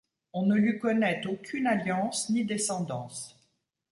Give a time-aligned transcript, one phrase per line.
[0.33, 3.39] On ne lui connaît aucune alliance ni descendance.